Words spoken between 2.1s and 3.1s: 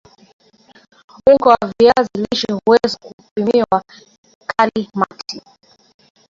lishe huweza